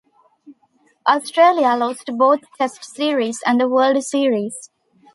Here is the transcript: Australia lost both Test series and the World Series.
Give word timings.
Australia 1.07 1.75
lost 1.75 2.05
both 2.17 2.39
Test 2.57 2.83
series 2.83 3.43
and 3.45 3.61
the 3.61 3.69
World 3.69 4.03
Series. 4.03 4.71